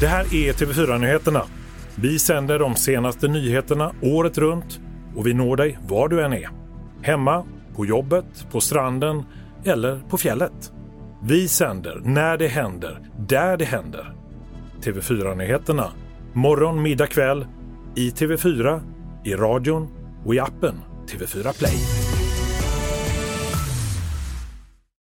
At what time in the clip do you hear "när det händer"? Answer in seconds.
12.04-13.00